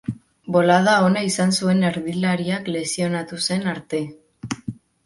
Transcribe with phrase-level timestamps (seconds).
[0.55, 4.07] Bolada ona izan zuen erdilariak lesionatu zen arte.